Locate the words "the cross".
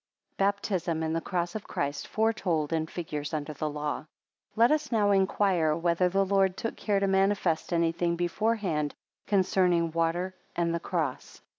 1.15-1.53, 10.73-11.41